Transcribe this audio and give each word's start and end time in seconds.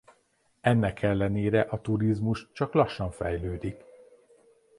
Ennek 0.61 1.01
ellenére 1.03 1.61
a 1.61 1.81
turizmus 1.81 2.49
csak 2.51 2.73
lassan 2.73 3.11
fejlődik. 3.11 3.83